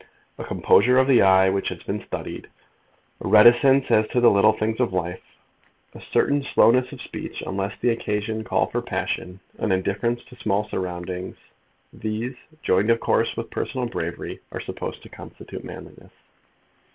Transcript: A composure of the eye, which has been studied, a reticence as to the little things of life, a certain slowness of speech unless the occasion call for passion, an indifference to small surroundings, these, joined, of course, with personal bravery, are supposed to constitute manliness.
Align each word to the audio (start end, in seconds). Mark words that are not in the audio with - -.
A 0.39 0.43
composure 0.43 0.97
of 0.97 1.07
the 1.07 1.21
eye, 1.21 1.51
which 1.51 1.69
has 1.69 1.83
been 1.83 2.01
studied, 2.01 2.49
a 3.19 3.27
reticence 3.27 3.91
as 3.91 4.07
to 4.07 4.19
the 4.19 4.31
little 4.31 4.51
things 4.51 4.79
of 4.79 4.93
life, 4.93 5.21
a 5.93 6.01
certain 6.01 6.41
slowness 6.41 6.91
of 6.91 6.99
speech 6.99 7.43
unless 7.45 7.77
the 7.79 7.91
occasion 7.91 8.43
call 8.43 8.65
for 8.65 8.81
passion, 8.81 9.39
an 9.59 9.71
indifference 9.71 10.23
to 10.23 10.39
small 10.39 10.67
surroundings, 10.67 11.35
these, 11.93 12.33
joined, 12.63 12.89
of 12.89 12.99
course, 12.99 13.37
with 13.37 13.51
personal 13.51 13.85
bravery, 13.87 14.39
are 14.51 14.59
supposed 14.59 15.03
to 15.03 15.09
constitute 15.09 15.63
manliness. 15.63 16.09